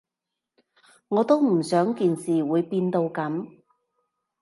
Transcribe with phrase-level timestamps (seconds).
[1.09, 3.61] 我都唔想件事會變到噉